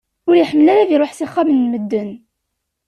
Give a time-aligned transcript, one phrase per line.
[0.27, 2.09] Ur iḥemmel ara ad iruḥ s ixxamen n medden.